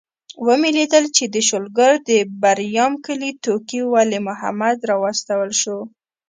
ومې 0.45 0.69
لیدل 0.77 1.05
چې 1.15 1.23
د 1.33 1.35
شلګر 1.47 1.91
د 2.09 2.11
بریام 2.41 2.93
کلي 3.05 3.31
ټوکي 3.43 3.81
ولي 3.93 4.19
محمد 4.27 4.77
راوستل 4.89 5.49
شو. 5.61 5.77